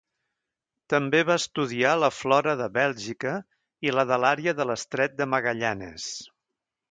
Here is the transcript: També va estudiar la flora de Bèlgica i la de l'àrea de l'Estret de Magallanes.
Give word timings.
També 0.93 1.19
va 1.29 1.35
estudiar 1.41 1.91
la 2.03 2.09
flora 2.19 2.55
de 2.63 2.69
Bèlgica 2.79 3.35
i 3.89 3.93
la 3.97 4.07
de 4.13 4.19
l'àrea 4.25 4.55
de 4.61 4.69
l'Estret 4.69 5.17
de 5.21 5.29
Magallanes. 5.35 6.09